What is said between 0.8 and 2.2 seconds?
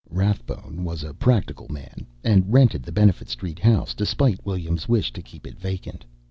was a practical man,